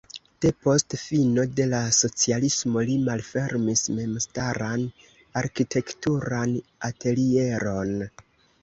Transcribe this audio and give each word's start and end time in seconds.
Depost 0.43 0.95
fino 1.01 1.43
de 1.59 1.67
la 1.73 1.81
socialismo 1.97 2.83
li 2.89 2.97
malfermis 3.11 3.85
memstaran 3.99 4.89
arkitekturan 5.45 6.61
atelieron. 6.91 7.99